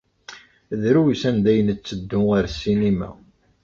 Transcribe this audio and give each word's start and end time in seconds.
Drus 0.81 1.21
anda 1.29 1.49
ay 1.51 1.59
netteddu 1.67 2.21
ɣer 2.31 2.45
ssinima. 2.53 3.09